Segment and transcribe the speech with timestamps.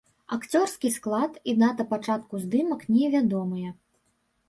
[0.37, 3.79] Акцёрскі склад і дата пачатку здымак невядомыя.